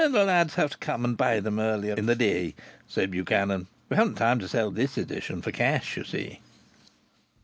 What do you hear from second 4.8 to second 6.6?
edition for cash, you see."